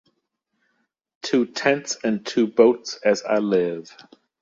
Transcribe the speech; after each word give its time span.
Two 1.21 1.45
tents 1.45 1.95
and 2.03 2.25
two 2.25 2.47
boats, 2.47 2.97
as 3.05 3.21
I 3.21 3.37
live! 3.37 3.95